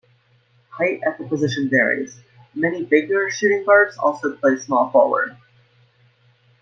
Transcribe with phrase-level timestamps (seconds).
[0.71, 2.19] Height at the position varies;
[2.55, 5.37] many bigger shooting guards also play small forward.